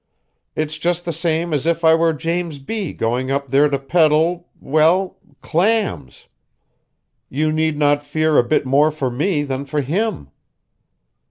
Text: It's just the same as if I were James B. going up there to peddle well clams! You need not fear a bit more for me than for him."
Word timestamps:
It's 0.55 0.79
just 0.79 1.05
the 1.05 1.13
same 1.13 1.53
as 1.53 1.67
if 1.67 1.85
I 1.85 1.93
were 1.93 2.11
James 2.11 2.57
B. 2.57 2.91
going 2.91 3.29
up 3.29 3.49
there 3.49 3.69
to 3.69 3.77
peddle 3.77 4.49
well 4.59 5.19
clams! 5.41 6.27
You 7.29 7.51
need 7.51 7.77
not 7.77 8.01
fear 8.01 8.39
a 8.39 8.43
bit 8.43 8.65
more 8.65 8.89
for 8.89 9.11
me 9.11 9.43
than 9.43 9.63
for 9.63 9.81
him." 9.81 10.31